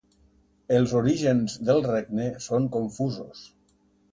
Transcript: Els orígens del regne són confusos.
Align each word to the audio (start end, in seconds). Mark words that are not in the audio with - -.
Els 0.77 0.95
orígens 0.99 1.57
del 1.67 1.83
regne 1.89 2.25
són 2.47 2.69
confusos. 2.79 3.45